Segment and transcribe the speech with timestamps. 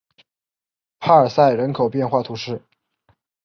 [0.99, 2.63] 帕尔塞人口变化图示